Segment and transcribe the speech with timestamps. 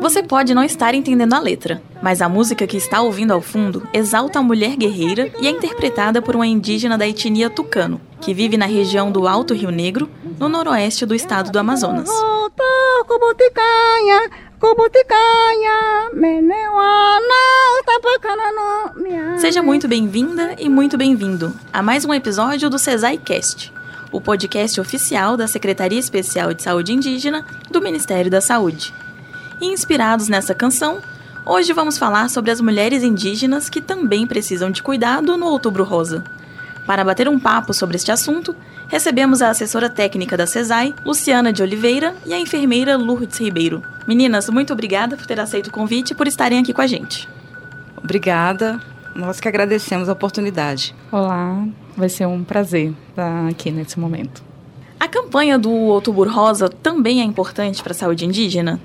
[0.00, 3.86] Você pode não estar entendendo a letra, mas a música que está ouvindo ao fundo
[3.92, 8.56] exalta a mulher guerreira e é interpretada por uma indígena da etnia tucano, que vive
[8.56, 12.08] na região do Alto Rio Negro, no noroeste do estado do Amazonas.
[19.38, 23.72] Seja muito bem-vinda e muito bem-vindo a mais um episódio do Cesai Cast,
[24.10, 28.92] o podcast oficial da Secretaria Especial de Saúde Indígena do Ministério da Saúde.
[29.60, 31.00] E inspirados nessa canção,
[31.46, 36.24] hoje vamos falar sobre as mulheres indígenas que também precisam de cuidado no Outubro Rosa.
[36.88, 38.56] Para bater um papo sobre este assunto,
[38.88, 43.82] recebemos a assessora técnica da CESAI, Luciana de Oliveira, e a enfermeira Lourdes Ribeiro.
[44.06, 47.28] Meninas, muito obrigada por ter aceito o convite e por estarem aqui com a gente.
[47.94, 48.80] Obrigada.
[49.14, 50.94] Nós que agradecemos a oportunidade.
[51.12, 51.62] Olá,
[51.94, 54.42] vai ser um prazer estar aqui nesse momento.
[54.98, 58.80] A campanha do Outubro Rosa também é importante para a saúde indígena?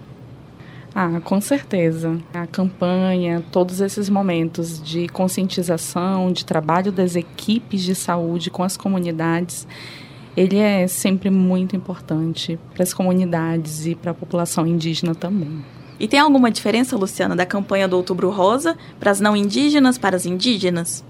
[0.96, 2.20] Ah, com certeza.
[2.34, 8.78] A campanha, todos esses momentos de conscientização, de trabalho das equipes de saúde com as
[8.78, 9.68] comunidades,
[10.38, 15.64] ele é sempre muito importante para as comunidades e para a população indígena também.
[16.00, 20.16] E tem alguma diferença, Luciana, da campanha do Outubro Rosa para as não indígenas, para
[20.16, 21.04] as indígenas?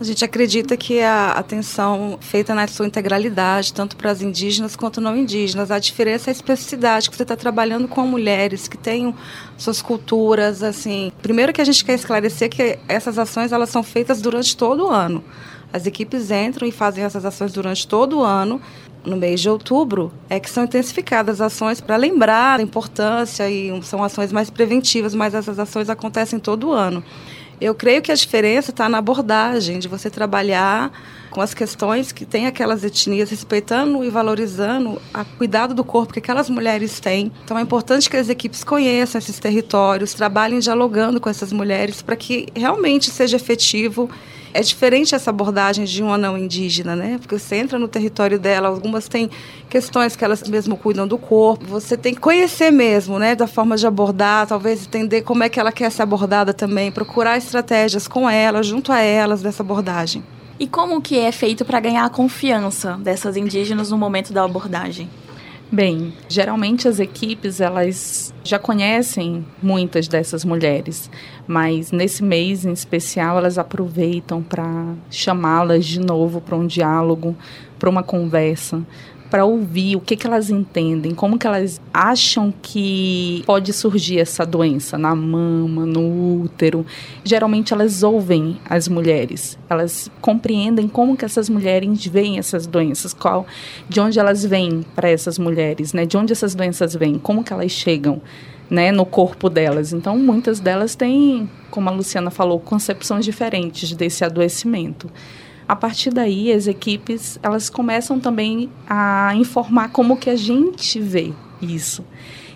[0.00, 5.00] A gente acredita que a atenção feita na sua integralidade, tanto para as indígenas quanto
[5.00, 5.72] não indígenas.
[5.72, 9.12] A diferença é a especificidade, que você está trabalhando com mulheres que têm
[9.56, 11.10] suas culturas, assim.
[11.20, 14.88] Primeiro que a gente quer esclarecer que essas ações elas são feitas durante todo o
[14.88, 15.24] ano.
[15.72, 18.60] As equipes entram e fazem essas ações durante todo o ano.
[19.04, 24.02] No mês de outubro é que são intensificadas ações para lembrar a importância e são
[24.04, 27.02] ações mais preventivas, mas essas ações acontecem todo ano.
[27.60, 30.92] Eu creio que a diferença está na abordagem, de você trabalhar
[31.30, 36.20] com as questões que tem aquelas etnias, respeitando e valorizando o cuidado do corpo que
[36.20, 37.32] aquelas mulheres têm.
[37.44, 42.16] Então é importante que as equipes conheçam esses territórios, trabalhem dialogando com essas mulheres para
[42.16, 44.08] que realmente seja efetivo
[44.52, 47.18] é diferente essa abordagem de um anão indígena, né?
[47.18, 49.30] Porque você entra no território dela, algumas têm
[49.68, 51.64] questões que elas mesmo cuidam do corpo.
[51.66, 55.60] Você tem que conhecer mesmo, né, da forma de abordar, talvez entender como é que
[55.60, 60.22] ela quer ser abordada também, procurar estratégias com ela, junto a elas dessa abordagem.
[60.58, 65.08] E como que é feito para ganhar a confiança dessas indígenas no momento da abordagem?
[65.70, 71.10] Bem, geralmente as equipes elas já conhecem muitas dessas mulheres,
[71.46, 77.36] mas nesse mês em especial elas aproveitam para chamá-las de novo para um diálogo,
[77.78, 78.82] para uma conversa,
[79.30, 84.44] para ouvir o que, que elas entendem, como que elas acham que pode surgir essa
[84.44, 86.84] doença na mama, no útero.
[87.22, 93.46] Geralmente elas ouvem as mulheres, elas compreendem como que essas mulheres veem essas doenças, qual,
[93.88, 96.06] de onde elas vêm para essas mulheres, né?
[96.06, 98.20] De onde essas doenças vêm, como que elas chegam.
[98.70, 99.94] Né, no corpo delas.
[99.94, 105.10] Então, muitas delas têm, como a Luciana falou, concepções diferentes desse adoecimento.
[105.68, 111.34] A partir daí, as equipes elas começam também a informar como que a gente vê
[111.60, 112.02] isso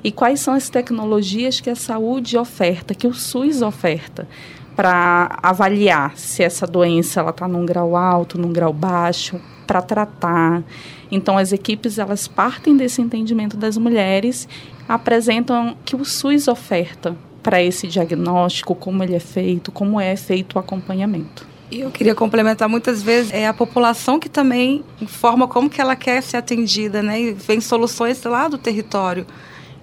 [0.02, 4.26] e quais são as tecnologias que a saúde oferta, que o SUS oferta
[4.74, 10.62] para avaliar se essa doença ela está num grau alto, num grau baixo, para tratar.
[11.10, 14.48] Então as equipes elas partem desse entendimento das mulheres,
[14.88, 20.56] apresentam que o SUS oferta para esse diagnóstico, como ele é feito, como é feito
[20.56, 21.51] o acompanhamento.
[21.72, 25.96] E eu queria complementar muitas vezes é a população que também informa como que ela
[25.96, 27.18] quer ser atendida, né?
[27.18, 29.26] E vem soluções lá do território,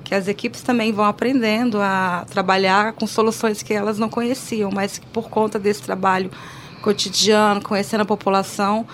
[0.03, 4.99] que as equipes também vão aprendendo a trabalhar com soluções que elas não conheciam, mas
[4.99, 6.29] que por conta desse trabalho
[6.83, 8.85] cotidiano, conhecendo a população,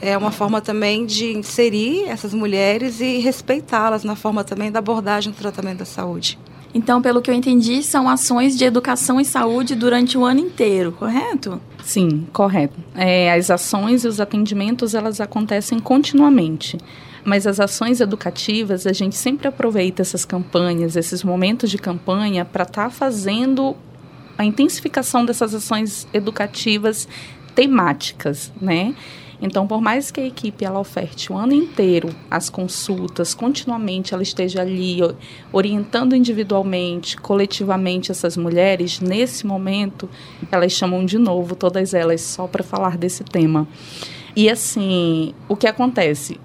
[0.00, 5.32] é uma forma também de inserir essas mulheres e respeitá-las na forma também da abordagem
[5.32, 6.36] do tratamento da saúde.
[6.72, 10.92] Então, pelo que eu entendi, são ações de educação e saúde durante o ano inteiro,
[10.92, 11.60] correto?
[11.82, 12.78] Sim, correto.
[12.94, 16.78] É, as ações e os atendimentos elas acontecem continuamente.
[17.24, 22.62] Mas as ações educativas, a gente sempre aproveita essas campanhas, esses momentos de campanha, para
[22.62, 23.76] estar tá fazendo
[24.38, 27.06] a intensificação dessas ações educativas
[27.54, 28.94] temáticas, né?
[29.42, 34.22] Então, por mais que a equipe ela oferte o ano inteiro as consultas, continuamente ela
[34.22, 34.98] esteja ali
[35.52, 40.08] orientando individualmente, coletivamente essas mulheres, nesse momento
[40.52, 43.66] elas chamam de novo todas elas só para falar desse tema.
[44.36, 46.38] E assim, o que acontece?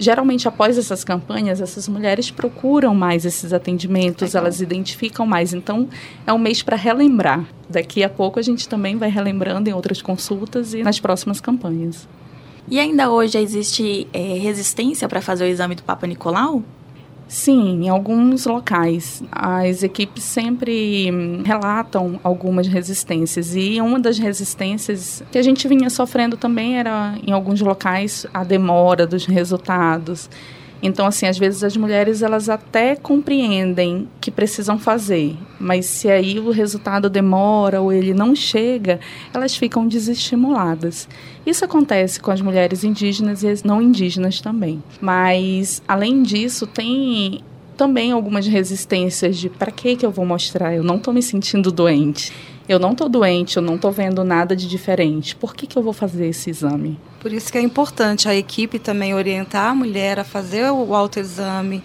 [0.00, 4.44] geralmente após essas campanhas, essas mulheres procuram mais esses atendimentos, Legal.
[4.44, 5.52] elas identificam mais.
[5.52, 5.86] Então,
[6.26, 7.44] é um mês para relembrar.
[7.68, 12.08] Daqui a pouco a gente também vai relembrando em outras consultas e nas próximas campanhas.
[12.68, 16.62] E ainda hoje existe é, resistência para fazer o exame do Papa Nicolau?
[17.30, 19.22] Sim, em alguns locais.
[19.30, 23.54] As equipes sempre hum, relatam algumas resistências.
[23.54, 28.42] E uma das resistências que a gente vinha sofrendo também era, em alguns locais, a
[28.42, 30.28] demora dos resultados.
[30.82, 36.38] Então, assim, às vezes as mulheres elas até compreendem que precisam fazer, mas se aí
[36.38, 38.98] o resultado demora ou ele não chega,
[39.32, 41.08] elas ficam desestimuladas.
[41.44, 44.82] Isso acontece com as mulheres indígenas e as não indígenas também.
[45.00, 47.42] Mas, além disso, tem
[47.76, 50.74] também algumas resistências de para que que eu vou mostrar?
[50.74, 52.30] Eu não estou me sentindo doente.
[52.70, 55.34] Eu não estou doente, eu não estou vendo nada de diferente.
[55.34, 57.00] Por que, que eu vou fazer esse exame?
[57.18, 61.82] Por isso que é importante a equipe também orientar a mulher a fazer o autoexame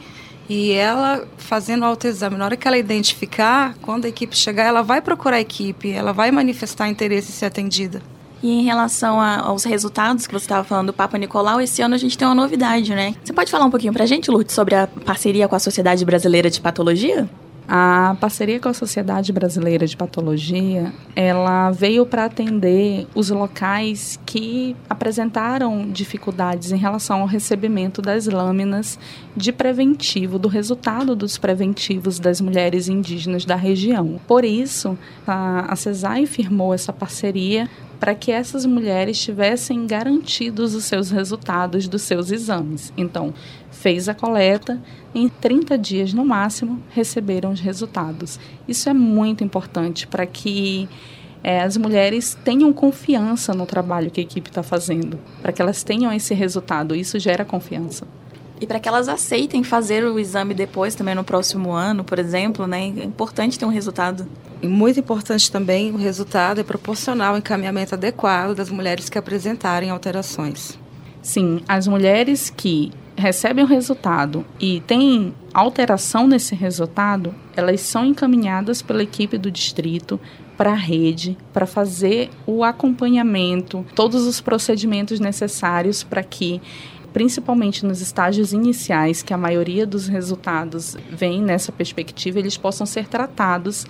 [0.47, 2.37] e ela fazendo o autoexame.
[2.37, 6.13] Na hora que ela identificar, quando a equipe chegar, ela vai procurar a equipe, ela
[6.13, 7.99] vai manifestar interesse em ser atendida.
[8.43, 11.95] E em relação a, aos resultados que você estava falando do Papa Nicolau, esse ano
[11.95, 13.15] a gente tem uma novidade, né?
[13.23, 16.05] Você pode falar um pouquinho para a gente, Lourdes, sobre a parceria com a Sociedade
[16.05, 17.27] Brasileira de Patologia?
[17.67, 24.75] A parceria com a Sociedade Brasileira de Patologia, ela veio para atender os locais que
[24.87, 28.99] apresentaram dificuldades em relação ao recebimento das lâminas
[29.35, 34.19] de preventivo, do resultado dos preventivos das mulheres indígenas da região.
[34.27, 34.95] Por isso,
[35.25, 37.67] a, a CESAI firmou essa parceria
[37.99, 42.93] para que essas mulheres tivessem garantidos os seus resultados dos seus exames.
[42.95, 43.33] Então,
[43.85, 44.81] fez a coleta,
[45.13, 48.39] em 30 dias no máximo receberam os resultados.
[48.67, 50.89] Isso é muito importante para que
[51.43, 55.83] é, as mulheres tenham confiança no trabalho que a equipe está fazendo, para que elas
[55.83, 56.95] tenham esse resultado.
[56.95, 58.07] Isso gera confiança.
[58.59, 62.65] E para que elas aceitem fazer o exame depois, também no próximo ano, por exemplo,
[62.65, 62.91] né?
[62.97, 64.27] É importante ter um resultado.
[64.63, 69.91] E muito importante também o resultado é proporcional ao encaminhamento adequado das mulheres que apresentarem
[69.91, 70.75] alterações.
[71.21, 78.81] Sim, as mulheres que recebem o resultado e têm alteração nesse resultado, elas são encaminhadas
[78.81, 80.19] pela equipe do distrito
[80.57, 86.61] para a rede, para fazer o acompanhamento, todos os procedimentos necessários para que
[87.15, 93.07] principalmente nos estágios iniciais, que a maioria dos resultados vem nessa perspectiva, eles possam ser
[93.07, 93.85] tratados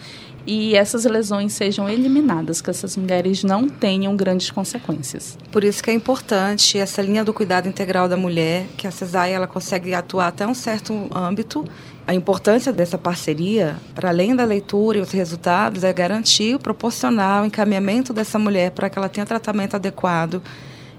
[0.46, 5.40] e essas lesões sejam eliminadas, que essas mulheres não tenham grandes consequências.
[5.52, 9.34] Por isso que é importante essa linha do cuidado integral da mulher, que a CESAI
[9.34, 11.66] ela consegue atuar até um certo âmbito.
[12.06, 17.48] A importância dessa parceria, para além da leitura e os resultados, é garantir, proporcionar o
[17.48, 20.44] encaminhamento dessa mulher para que ela tenha tratamento adequado.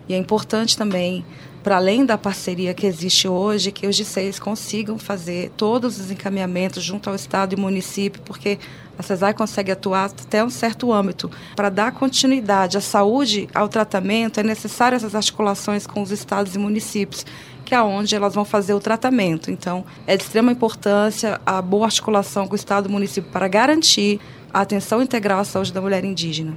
[0.08, 1.24] E é importante também
[1.66, 6.80] para além da parceria que existe hoje, que os DCEIs consigam fazer todos os encaminhamentos
[6.80, 8.56] junto ao Estado e município, porque
[8.96, 11.28] a CESAI consegue atuar até um certo âmbito.
[11.56, 16.58] Para dar continuidade à saúde, ao tratamento, é necessário essas articulações com os estados e
[16.60, 17.26] municípios,
[17.64, 19.50] que é onde elas vão fazer o tratamento.
[19.50, 23.48] Então, é de extrema importância a boa articulação com o estado e o município para
[23.48, 24.20] garantir
[24.54, 26.56] a atenção integral à saúde da mulher indígena.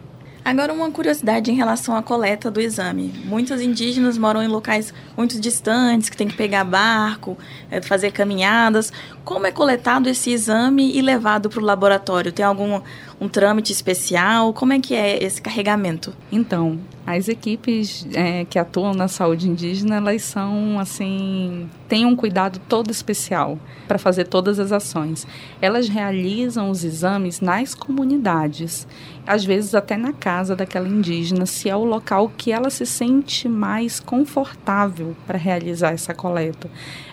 [0.49, 3.13] Agora, uma curiosidade em relação à coleta do exame.
[3.25, 7.37] Muitos indígenas moram em locais muito distantes, que tem que pegar barco,
[7.69, 8.91] é, fazer caminhadas.
[9.29, 12.31] Como é coletado esse exame e levado para o laboratório?
[12.31, 12.81] Tem algum
[13.21, 14.51] um trâmite especial?
[14.53, 16.15] Como é que é esse carregamento?
[16.31, 22.59] Então, as equipes é, que atuam na saúde indígena, elas são, assim, têm um cuidado
[22.67, 25.27] todo especial para fazer todas as ações.
[25.61, 28.87] Elas realizam os exames nas comunidades,
[29.27, 33.49] às vezes até na casa daquela indígena, se é o local que ela se sente
[33.49, 36.69] mais confortável para realizar essa coleta.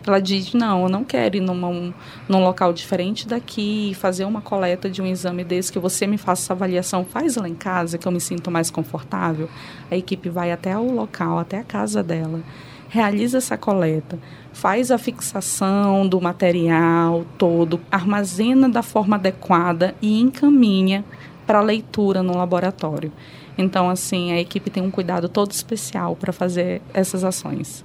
[0.06, 1.92] Ela diz: não, eu não quero ir numa,
[2.28, 6.42] num local diferente daqui fazer uma coleta de um exame desse que você me faça
[6.42, 7.04] essa avaliação.
[7.04, 9.48] Faz lá em casa que eu me sinto mais confortável.
[9.90, 12.40] A equipe vai até o local, até a casa dela,
[12.88, 14.18] realiza essa coleta,
[14.52, 21.04] faz a fixação do material todo, armazena da forma adequada e encaminha
[21.46, 23.12] para leitura no laboratório.
[23.58, 27.84] Então, assim, a equipe tem um cuidado todo especial para fazer essas ações.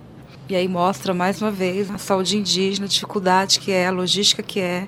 [0.51, 4.43] E aí mostra mais uma vez a saúde indígena, a dificuldade que é, a logística
[4.43, 4.85] que é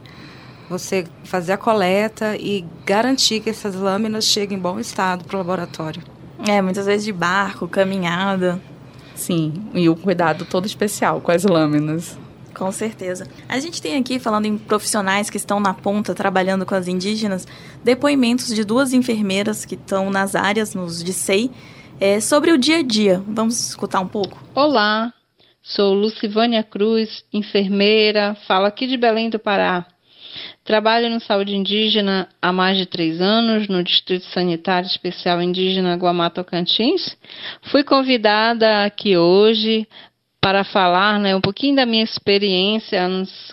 [0.70, 5.38] você fazer a coleta e garantir que essas lâminas cheguem em bom estado para o
[5.38, 6.04] laboratório.
[6.46, 8.62] É, muitas vezes de barco, caminhada.
[9.16, 12.20] Sim, e o cuidado todo especial com as lâminas.
[12.54, 13.26] Com certeza.
[13.48, 17.48] A gente tem aqui, falando em profissionais que estão na ponta trabalhando com as indígenas,
[17.82, 21.50] depoimentos de duas enfermeiras que estão nas áreas, nos de SEI,
[22.02, 23.24] é, sobre o dia a dia.
[23.26, 24.38] Vamos escutar um pouco?
[24.54, 25.14] Olá,
[25.66, 29.86] Sou Lucivânia Cruz, enfermeira, falo aqui de Belém do Pará.
[30.66, 36.30] Trabalho no Saúde Indígena há mais de três anos, no Distrito Sanitário Especial Indígena Guamá
[36.30, 37.16] Tocantins.
[37.72, 39.88] Fui convidada aqui hoje
[40.42, 43.00] para falar né, um pouquinho da minha experiência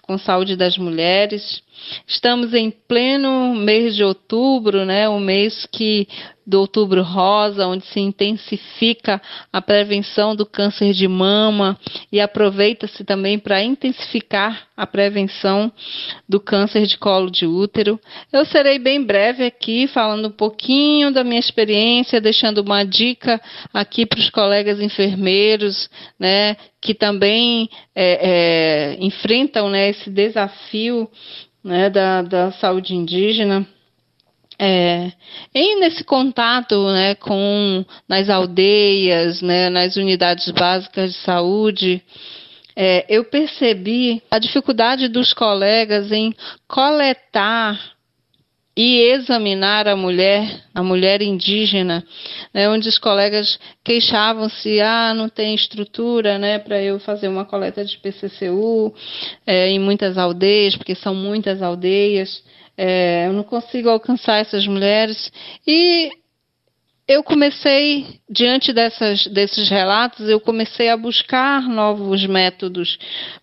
[0.03, 1.63] com saúde das mulheres.
[2.07, 6.07] Estamos em pleno mês de outubro, né, o mês que
[6.51, 9.23] do Outubro Rosa, onde se intensifica
[9.53, 11.79] a prevenção do câncer de mama
[12.11, 15.71] e aproveita-se também para intensificar a prevenção
[16.29, 18.01] do câncer de colo de útero.
[18.33, 23.41] Eu serei bem breve aqui, falando um pouquinho da minha experiência, deixando uma dica
[23.73, 31.09] aqui para os colegas enfermeiros, né, que também é, é, enfrentam né, esse desafio
[31.63, 33.67] né, da, da saúde indígena.
[34.59, 35.11] É,
[35.55, 42.03] e nesse contato né, com nas aldeias, né, nas unidades básicas de saúde,
[42.77, 46.35] é, eu percebi a dificuldade dos colegas em
[46.69, 47.79] coletar
[48.77, 52.05] e examinar a mulher, a mulher indígena,
[52.55, 57.85] né, onde os colegas queixavam-se, ah, não tem estrutura, né, para eu fazer uma coleta
[57.85, 58.95] de PCCU
[59.47, 62.43] é, em muitas aldeias, porque são muitas aldeias
[62.83, 65.31] é, eu não consigo alcançar essas mulheres.
[65.67, 66.11] E
[67.11, 72.97] eu comecei, diante dessas, desses relatos, eu comecei a buscar novos métodos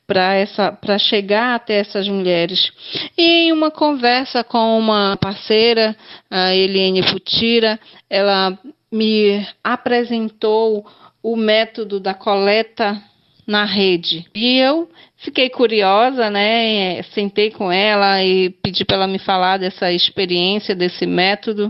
[0.08, 2.72] para chegar até essas mulheres.
[3.18, 5.98] E em uma conversa com uma parceira,
[6.32, 7.78] a Eliane Futira,
[8.10, 8.58] ela
[8.90, 10.86] me apresentou
[11.22, 12.98] o método da coleta
[13.46, 14.26] na rede.
[14.34, 17.04] E eu fiquei curiosa, né?
[17.14, 21.70] Sentei com ela e pedi para ela me falar dessa experiência, desse método.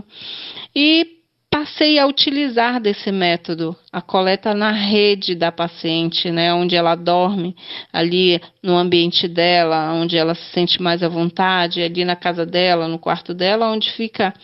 [0.72, 1.17] E
[1.50, 7.56] passei a utilizar desse método, a coleta na rede da paciente, né, onde ela dorme,
[7.92, 12.86] ali no ambiente dela, onde ela se sente mais à vontade, ali na casa dela,
[12.86, 14.34] no quarto dela, onde fica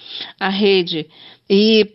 [0.40, 1.06] a rede.
[1.48, 1.92] E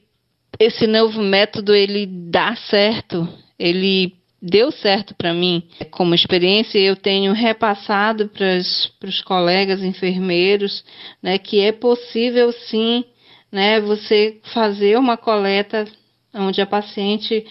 [0.60, 7.34] esse novo método ele dá certo, ele deu certo para mim como experiência eu tenho
[7.34, 8.58] repassado para
[9.10, 10.82] os colegas enfermeiros
[11.22, 13.04] né, que é possível sim
[13.52, 15.86] né, você fazer uma coleta
[16.34, 17.46] onde a paciente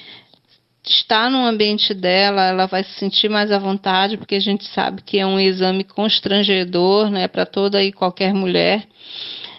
[0.84, 5.02] está no ambiente dela, ela vai se sentir mais à vontade, porque a gente sabe
[5.02, 8.86] que é um exame constrangedor né, para toda e qualquer mulher.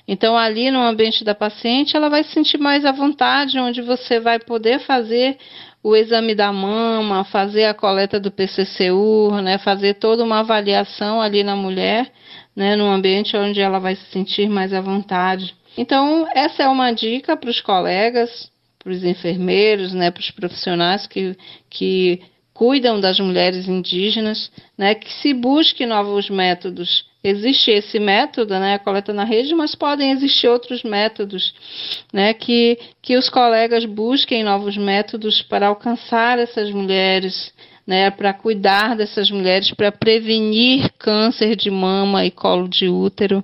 [0.07, 4.19] Então, ali no ambiente da paciente, ela vai se sentir mais à vontade, onde você
[4.19, 5.37] vai poder fazer
[5.83, 11.43] o exame da mama, fazer a coleta do PCCU, né, fazer toda uma avaliação ali
[11.43, 12.11] na mulher,
[12.55, 15.55] né, no ambiente onde ela vai se sentir mais à vontade.
[15.77, 21.05] Então, essa é uma dica para os colegas, para os enfermeiros, né, para os profissionais
[21.05, 21.35] que,
[21.69, 22.21] que
[22.53, 27.05] cuidam das mulheres indígenas, né, que se busque novos métodos.
[27.23, 31.53] Existe esse método, né, a coleta na rede, mas podem existir outros métodos,
[32.11, 37.53] né, que, que os colegas busquem novos métodos para alcançar essas mulheres,
[37.89, 43.43] né, para cuidar dessas mulheres, para prevenir câncer de mama e colo de útero,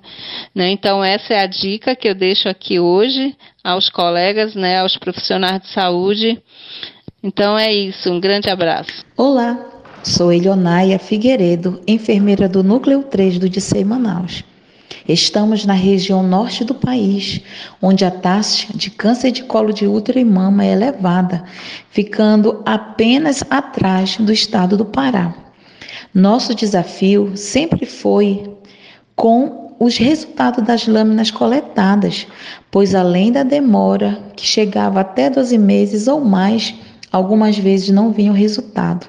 [0.54, 0.70] né.
[0.70, 5.62] Então essa é a dica que eu deixo aqui hoje aos colegas, né, aos profissionais
[5.62, 6.40] de saúde.
[7.24, 9.04] Então é isso, um grande abraço.
[9.16, 9.58] Olá,
[10.04, 14.44] Sou Elionaia Figueiredo, enfermeira do Núcleo 3 do DICEI Manaus.
[15.08, 17.40] Estamos na região norte do país,
[17.80, 21.44] onde a taxa de câncer de colo de útero e mama é elevada,
[21.90, 25.34] ficando apenas atrás do estado do Pará.
[26.12, 28.50] Nosso desafio sempre foi
[29.14, 32.26] com os resultados das lâminas coletadas,
[32.70, 36.74] pois além da demora, que chegava até 12 meses ou mais,
[37.12, 39.06] algumas vezes não vinha o resultado.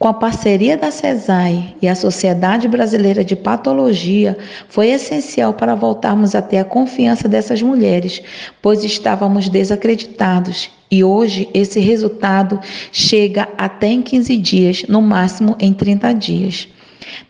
[0.00, 4.34] Com a parceria da CESAI e a Sociedade Brasileira de Patologia,
[4.66, 8.22] foi essencial para voltarmos a ter a confiança dessas mulheres,
[8.62, 10.70] pois estávamos desacreditados.
[10.90, 12.58] E hoje esse resultado
[12.90, 16.66] chega até em 15 dias, no máximo em 30 dias.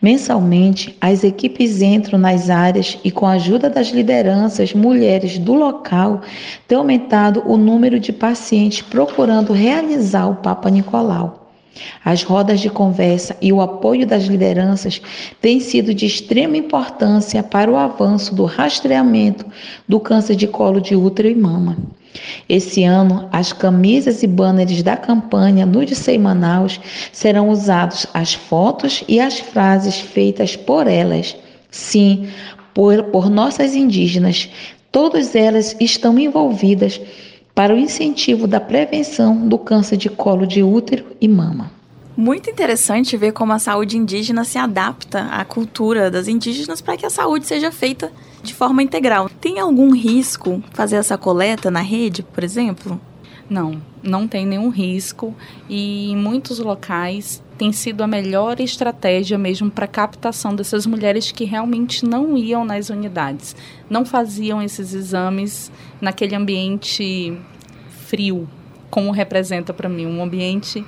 [0.01, 6.21] Mensalmente, as equipes entram nas áreas e, com a ajuda das lideranças mulheres do local,
[6.69, 11.40] tem aumentado o número de pacientes procurando realizar o Papa Nicolau.
[12.03, 15.01] As rodas de conversa e o apoio das lideranças
[15.39, 19.45] têm sido de extrema importância para o avanço do rastreamento
[19.87, 21.77] do câncer de colo de útero e mama.
[22.49, 26.79] Esse ano, as camisas e banners da campanha no Dissei Manaus
[27.11, 31.35] serão usados as fotos e as frases feitas por elas.
[31.69, 32.27] Sim,
[32.73, 34.49] por, por nossas indígenas.
[34.91, 36.99] Todas elas estão envolvidas
[37.53, 41.71] para o incentivo da prevenção do câncer de colo de útero e mama.
[42.15, 47.05] Muito interessante ver como a saúde indígena se adapta à cultura das indígenas para que
[47.05, 48.11] a saúde seja feita
[48.43, 49.29] de forma integral.
[49.29, 52.99] Tem algum risco fazer essa coleta na rede, por exemplo?
[53.49, 55.33] Não, não tem nenhum risco
[55.69, 61.45] e em muitos locais tem sido a melhor estratégia mesmo para captação dessas mulheres que
[61.45, 63.55] realmente não iam nas unidades,
[63.87, 67.37] não faziam esses exames naquele ambiente
[68.07, 68.49] frio,
[68.89, 70.83] como representa para mim um ambiente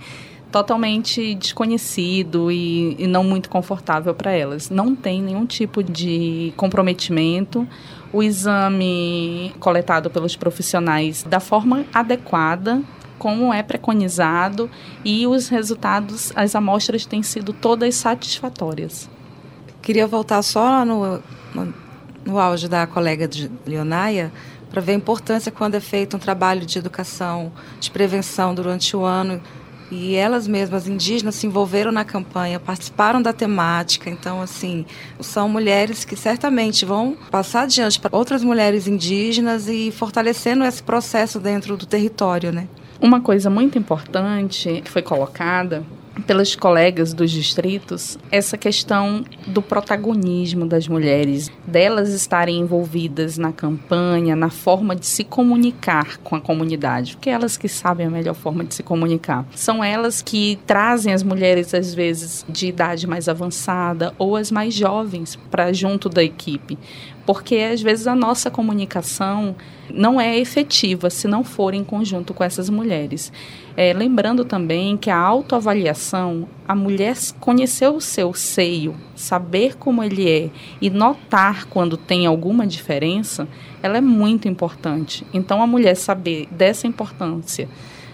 [0.51, 4.71] totalmente desconhecido e, e não muito confortável para elas.
[4.71, 7.67] Não tem nenhum tipo de comprometimento.
[8.11, 12.81] O exame coletado pelos profissionais da forma adequada,
[13.23, 14.69] como é preconizado,
[15.05, 19.09] e os resultados, as amostras têm sido todas satisfatórias.
[19.81, 21.23] Queria voltar só no,
[21.55, 21.73] no,
[22.25, 24.29] no auge da colega de Leonaia
[24.69, 27.49] para ver a importância quando é feito um trabalho de educação,
[27.79, 29.41] de prevenção durante o ano
[29.89, 34.09] e elas mesmas indígenas se envolveram na campanha, participaram da temática.
[34.09, 34.85] Então, assim,
[35.21, 41.39] são mulheres que certamente vão passar adiante para outras mulheres indígenas e fortalecendo esse processo
[41.39, 42.67] dentro do território, né?
[43.03, 45.83] Uma coisa muito importante que foi colocada
[46.25, 54.37] pelas colegas dos distritos essa questão do protagonismo das mulheres, delas estarem envolvidas na campanha,
[54.37, 58.35] na forma de se comunicar com a comunidade, porque é elas que sabem a melhor
[58.35, 59.45] forma de se comunicar.
[59.53, 64.73] São elas que trazem as mulheres às vezes de idade mais avançada ou as mais
[64.73, 66.77] jovens para junto da equipe,
[67.25, 69.55] porque às vezes a nossa comunicação
[69.93, 73.31] não é efetiva se não for em conjunto com essas mulheres.
[73.75, 80.29] É, lembrando também que a autoavaliação, a mulher conhecer o seu seio, saber como ele
[80.29, 80.49] é
[80.81, 83.47] e notar quando tem alguma diferença,
[83.81, 85.25] ela é muito importante.
[85.33, 87.67] Então, a mulher saber dessa importância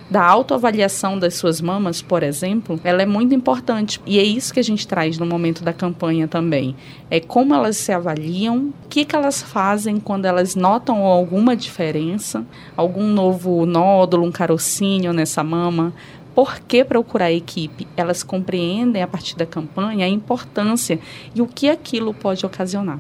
[0.10, 4.02] da autoavaliação das suas mamas, por exemplo, ela é muito importante.
[4.06, 6.76] E é isso que a gente traz no momento da campanha também.
[7.12, 12.44] É como elas se avaliam, o que, que elas fazem quando elas notam alguma diferença,
[12.76, 15.94] algum novo nódulo, um carocínio nessa mama,
[16.34, 17.88] por que procurar a equipe?
[17.98, 21.00] Elas compreendem a partir da campanha a importância
[21.36, 23.00] e o que aquilo pode ocasionar.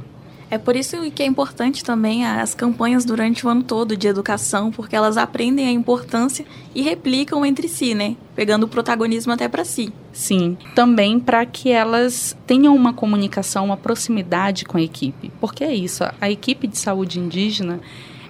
[0.51, 4.71] É por isso que é importante também as campanhas durante o ano todo de educação,
[4.71, 8.15] porque elas aprendem a importância e replicam entre si, né?
[8.35, 9.93] Pegando o protagonismo até para si.
[10.11, 15.31] Sim, também para que elas tenham uma comunicação, uma proximidade com a equipe.
[15.39, 17.79] Porque é isso, a equipe de saúde indígena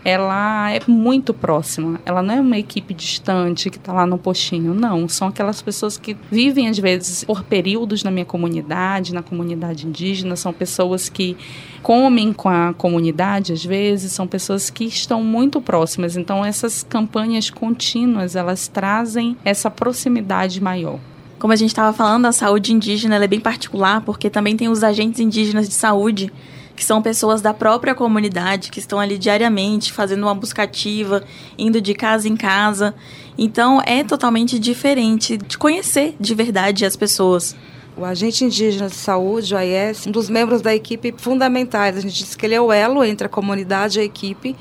[0.09, 2.01] ela é muito próxima.
[2.03, 4.73] Ela não é uma equipe distante que está lá no postinho.
[4.73, 9.85] Não, são aquelas pessoas que vivem, às vezes, por períodos na minha comunidade, na comunidade
[9.85, 10.35] indígena.
[10.35, 11.37] São pessoas que
[11.83, 16.17] comem com a comunidade, às vezes, são pessoas que estão muito próximas.
[16.17, 20.99] Então, essas campanhas contínuas, elas trazem essa proximidade maior.
[21.37, 24.83] Como a gente estava falando, a saúde indígena é bem particular, porque também tem os
[24.83, 26.33] agentes indígenas de saúde
[26.79, 31.25] que são pessoas da própria comunidade que estão ali diariamente fazendo uma buscativa,
[31.57, 32.95] indo de casa em casa.
[33.37, 37.53] Então é totalmente diferente de conhecer de verdade as pessoas.
[37.97, 41.97] O agente indígena de saúde, o AIS, um dos membros da equipe fundamentais.
[41.97, 44.55] A gente diz que ele é o elo entre a comunidade e a equipe.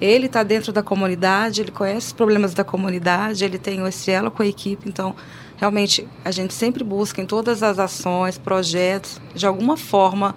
[0.00, 4.30] Ele está dentro da comunidade, ele conhece os problemas da comunidade, ele tem esse elo
[4.30, 4.88] com a equipe.
[4.88, 5.14] Então,
[5.58, 10.34] realmente, a gente sempre busca em todas as ações, projetos, de alguma forma,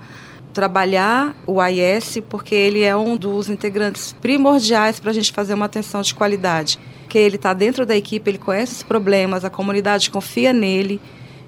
[0.54, 5.66] trabalhar o AIS, porque ele é um dos integrantes primordiais para a gente fazer uma
[5.66, 6.80] atenção de qualidade.
[7.08, 11.00] Que ele está dentro da equipe, ele conhece os problemas, a comunidade confia nele,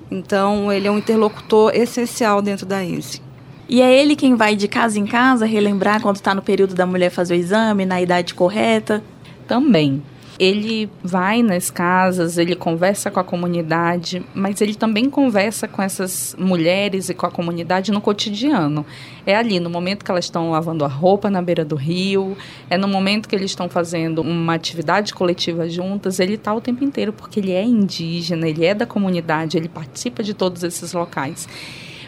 [0.09, 3.21] então ele é um interlocutor essencial dentro da INSE.
[3.67, 6.85] E é ele quem vai de casa em casa relembrar quando está no período da
[6.85, 9.03] mulher fazer o exame, na idade correta?
[9.47, 10.01] Também
[10.39, 16.33] ele vai nas casas, ele conversa com a comunidade, mas ele também conversa com essas
[16.39, 18.85] mulheres e com a comunidade no cotidiano.
[19.25, 22.37] É ali, no momento que elas estão lavando a roupa na beira do rio,
[22.69, 26.85] é no momento que eles estão fazendo uma atividade coletiva juntas, ele está o tempo
[26.85, 31.47] inteiro, porque ele é indígena, ele é da comunidade, ele participa de todos esses locais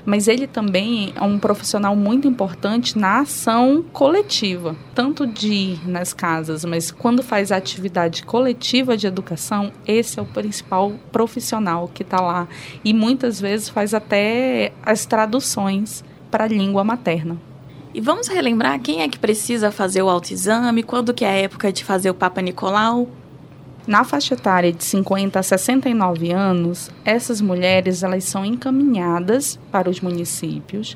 [0.06, 6.14] mas ele também é um profissional muito importante na ação coletiva, tanto de ir nas
[6.14, 12.20] casas, mas quando faz atividade coletiva de educação, esse é o principal profissional que está
[12.22, 12.48] lá
[12.84, 17.38] e muitas vezes faz até as traduções para a língua materna.
[17.94, 21.74] E vamos relembrar quem é que precisa fazer o autoexame, quando que é a época
[21.74, 23.10] de fazer o Papa Nicolau?
[23.88, 30.00] Na faixa etária de 50 a 69 anos, essas mulheres elas são encaminhadas para os
[30.00, 30.96] municípios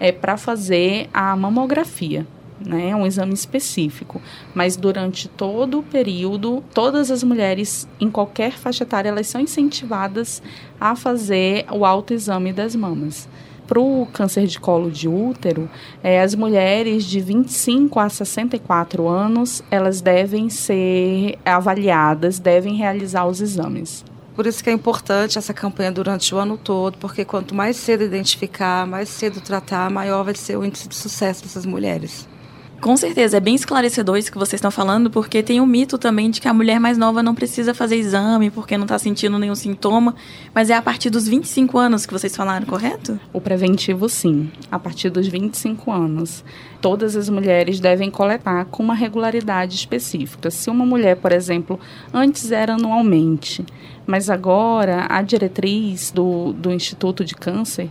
[0.00, 2.26] é, para fazer a mamografia.
[2.64, 4.22] né, um exame específico.
[4.54, 10.40] Mas durante todo o período, todas as mulheres, em qualquer faixa etária, elas são incentivadas
[10.80, 13.28] a fazer o autoexame das mamas
[13.72, 15.66] para o câncer de colo de útero,
[16.02, 23.40] é, as mulheres de 25 a 64 anos, elas devem ser avaliadas, devem realizar os
[23.40, 24.04] exames.
[24.36, 28.04] Por isso que é importante essa campanha durante o ano todo, porque quanto mais cedo
[28.04, 32.28] identificar, mais cedo tratar, maior vai ser o índice de sucesso dessas mulheres.
[32.82, 35.96] Com certeza, é bem esclarecedor isso que vocês estão falando, porque tem o um mito
[35.96, 39.38] também de que a mulher mais nova não precisa fazer exame porque não está sentindo
[39.38, 40.16] nenhum sintoma,
[40.52, 43.20] mas é a partir dos 25 anos que vocês falaram, correto?
[43.32, 46.44] O preventivo, sim, a partir dos 25 anos.
[46.80, 50.50] Todas as mulheres devem coletar com uma regularidade específica.
[50.50, 51.78] Se uma mulher, por exemplo,
[52.12, 53.64] antes era anualmente,
[54.04, 57.88] mas agora a diretriz do, do Instituto de Câncer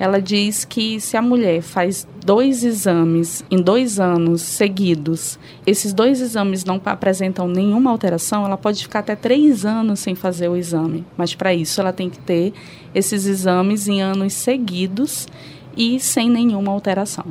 [0.00, 6.22] ela diz que se a mulher faz dois exames em dois anos seguidos, esses dois
[6.22, 11.04] exames não apresentam nenhuma alteração, ela pode ficar até três anos sem fazer o exame.
[11.18, 12.54] Mas para isso ela tem que ter
[12.94, 15.28] esses exames em anos seguidos
[15.76, 17.26] e sem nenhuma alteração.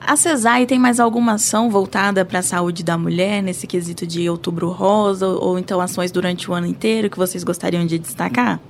[0.00, 4.30] A CESAI tem mais alguma ação voltada para a saúde da mulher nesse quesito de
[4.30, 8.60] outubro rosa ou então ações durante o ano inteiro que vocês gostariam de destacar?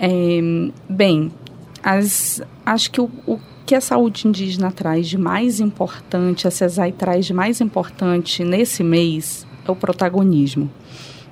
[0.00, 0.40] É,
[0.88, 1.30] bem,
[1.84, 6.92] as, acho que o, o que a saúde indígena traz de mais importante, a CESAI
[6.92, 10.70] traz de mais importante nesse mês é o protagonismo.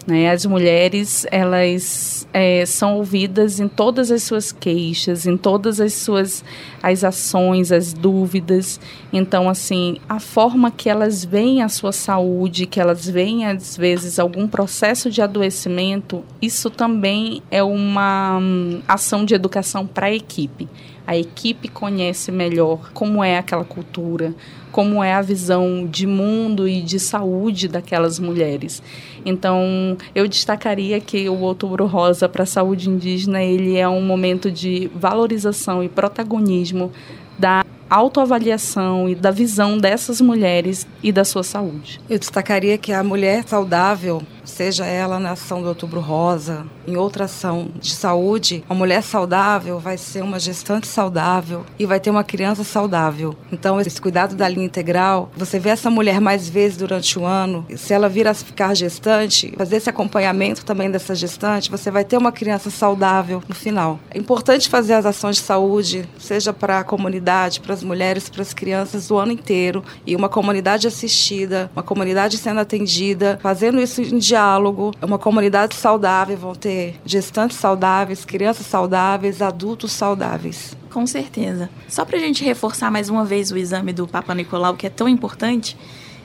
[0.07, 0.31] Né?
[0.31, 6.45] As mulheres elas é, são ouvidas em todas as suas queixas, em todas as suas
[6.83, 8.81] as ações, as dúvidas.
[9.13, 14.19] Então, assim, a forma que elas veem a sua saúde, que elas veem às vezes
[14.19, 20.69] algum processo de adoecimento, isso também é uma hum, ação de educação para a equipe.
[21.13, 24.35] A equipe conhece melhor como é aquela cultura,
[24.71, 28.83] como é a visão de mundo e de saúde daquelas mulheres.
[29.23, 34.51] Então, eu destacaria que o Outubro Rosa para a saúde indígena, ele é um momento
[34.51, 36.91] de valorização e protagonismo
[37.39, 42.01] da autoavaliação e da visão dessas mulheres e da sua saúde.
[42.09, 47.25] Eu destacaria que a mulher saudável seja ela na ação do Outubro Rosa, em outra
[47.25, 52.25] ação de saúde, uma mulher saudável vai ser uma gestante saudável e vai ter uma
[52.25, 53.37] criança saudável.
[53.53, 57.65] Então, esse cuidado da linha integral, você vê essa mulher mais vezes durante o ano,
[57.77, 62.17] se ela vir a ficar gestante, fazer esse acompanhamento também dessa gestante, você vai ter
[62.17, 64.01] uma criança saudável no final.
[64.11, 68.43] É importante fazer as ações de saúde, seja para a comunidade, para as mulheres, para
[68.43, 74.01] as crianças o ano inteiro, e uma comunidade assistida, uma comunidade sendo atendida, fazendo isso
[74.01, 80.77] em diálogo, uma comunidade saudável, vão ter gestantes saudáveis, crianças saudáveis, adultos saudáveis.
[80.91, 81.71] Com certeza.
[81.89, 84.91] Só para a gente reforçar mais uma vez o exame do Papa Nicolau, que é
[84.91, 85.77] tão importante,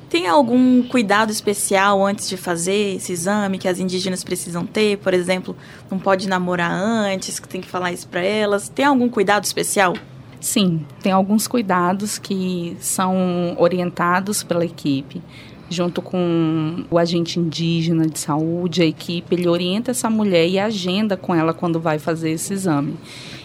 [0.09, 4.97] tem algum cuidado especial antes de fazer esse exame que as indígenas precisam ter?
[4.99, 5.55] Por exemplo,
[5.91, 8.69] não pode namorar antes, que tem que falar isso para elas.
[8.69, 9.93] Tem algum cuidado especial?
[10.39, 15.21] Sim, tem alguns cuidados que são orientados pela equipe
[15.69, 21.17] junto com o agente indígena de saúde, a equipe, ele orienta essa mulher e agenda
[21.17, 22.95] com ela quando vai fazer esse exame.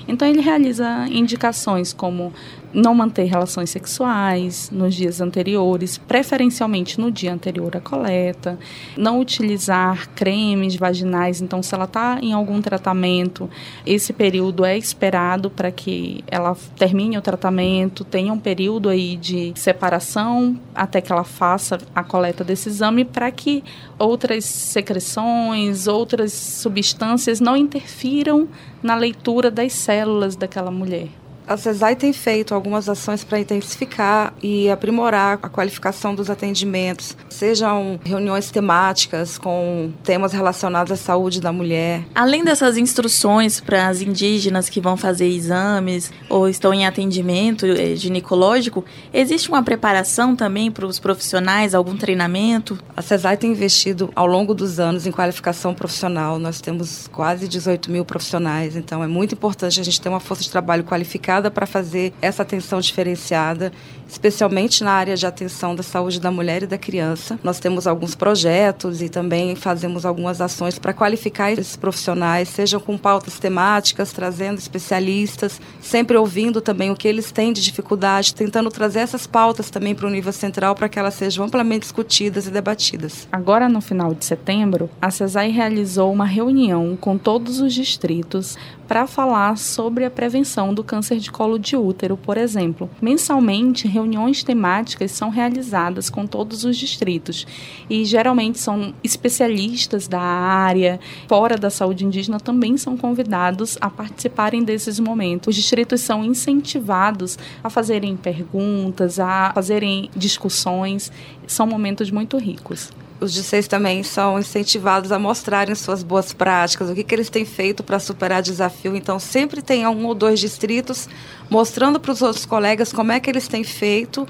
[0.07, 2.33] Então ele realiza indicações como
[2.73, 8.59] não manter relações sexuais nos dias anteriores, preferencialmente no dia anterior à coleta,
[8.97, 11.41] não utilizar cremes vaginais.
[11.41, 13.49] Então, se ela está em algum tratamento,
[13.85, 19.53] esse período é esperado para que ela termine o tratamento, tenha um período aí de
[19.57, 23.63] separação até que ela faça a coleta desse exame para que
[23.99, 28.49] outras secreções, outras substâncias não interfiram
[28.83, 31.22] na leitura das células daquela mulher.
[31.53, 38.01] A CESAI tem feito algumas ações para intensificar e aprimorar a qualificação dos atendimentos, sejam
[38.03, 42.05] reuniões temáticas com temas relacionados à saúde da mulher.
[42.15, 47.97] Além dessas instruções para as indígenas que vão fazer exames ou estão em atendimento eh,
[47.97, 52.79] ginecológico, existe uma preparação também para os profissionais, algum treinamento?
[52.97, 56.39] A CESAI tem investido ao longo dos anos em qualificação profissional.
[56.39, 60.43] Nós temos quase 18 mil profissionais, então é muito importante a gente ter uma força
[60.43, 63.73] de trabalho qualificada para fazer essa atenção diferenciada
[64.13, 67.39] especialmente na área de atenção da saúde da mulher e da criança.
[67.43, 72.99] Nós temos alguns projetos e também fazemos algumas ações para qualificar esses profissionais, sejam com
[72.99, 79.01] pautas temáticas, trazendo especialistas, sempre ouvindo também o que eles têm de dificuldade, tentando trazer
[79.01, 83.27] essas pautas também para o nível central para que elas sejam amplamente discutidas e debatidas.
[83.33, 88.59] Agora, no final de setembro, a CESAI realizou uma reunião com todos os distritos
[88.93, 92.91] para falar sobre a prevenção do câncer de colo de útero, por exemplo.
[93.01, 97.47] Mensalmente, reuniões temáticas são realizadas com todos os distritos
[97.89, 104.63] e geralmente são especialistas da área, fora da saúde indígena, também são convidados a participarem
[104.63, 105.49] desses momentos.
[105.49, 111.11] Os distritos são incentivados a fazerem perguntas, a fazerem discussões.
[111.47, 112.91] São momentos muito ricos
[113.23, 117.45] os DCs também são incentivados a mostrarem suas boas práticas, o que, que eles têm
[117.45, 118.97] feito para superar desafio.
[118.97, 121.09] Então, sempre tem um ou dois distritos
[121.49, 124.27] mostrando para os outros colegas como é que eles têm feito.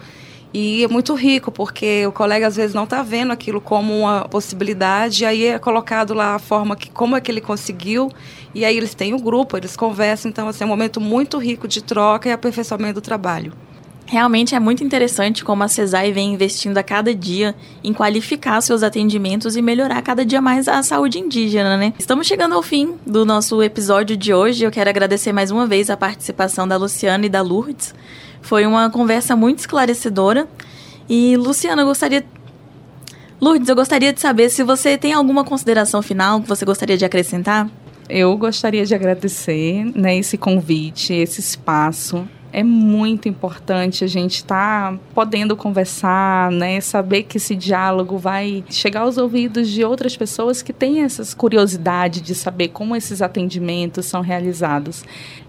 [0.54, 4.28] E é muito rico, porque o colega às vezes não está vendo aquilo como uma
[4.28, 8.10] possibilidade, aí é colocado lá a forma que como é que ele conseguiu,
[8.54, 11.38] e aí eles têm o um grupo, eles conversam, então assim, é um momento muito
[11.38, 13.54] rico de troca e aperfeiçoamento do trabalho.
[14.12, 18.82] Realmente é muito interessante como a CESAI vem investindo a cada dia em qualificar seus
[18.82, 21.94] atendimentos e melhorar cada dia mais a saúde indígena, né?
[21.98, 24.64] Estamos chegando ao fim do nosso episódio de hoje.
[24.64, 27.94] Eu quero agradecer mais uma vez a participação da Luciana e da Lourdes.
[28.42, 30.46] Foi uma conversa muito esclarecedora.
[31.08, 32.22] E, Luciana, eu gostaria.
[33.40, 37.04] Lourdes, eu gostaria de saber se você tem alguma consideração final que você gostaria de
[37.06, 37.66] acrescentar.
[38.10, 44.92] Eu gostaria de agradecer né, esse convite, esse espaço é muito importante a gente estar
[44.92, 46.80] tá podendo conversar, né?
[46.80, 52.20] Saber que esse diálogo vai chegar aos ouvidos de outras pessoas que têm essas curiosidade
[52.20, 55.02] de saber como esses atendimentos são realizados.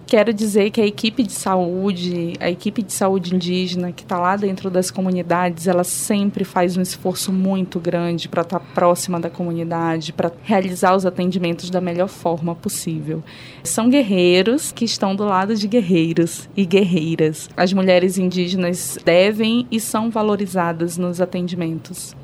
[0.06, 4.36] Quero dizer que a equipe de saúde, a equipe de saúde indígena que está lá
[4.36, 9.30] dentro das comunidades, ela sempre faz um esforço muito grande para estar tá próxima da
[9.30, 13.24] comunidade, para realizar os atendimentos da melhor forma possível.
[13.62, 17.48] São guerreiros que estão do lado de guerreiros e guerreiras.
[17.56, 22.14] As mulheres indígenas devem e são valorizadas nos atendimentos.